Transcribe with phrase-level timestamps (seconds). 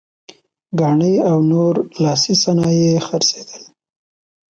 [0.79, 3.63] ګاڼې او نور لاسي صنایع یې خرڅېدل.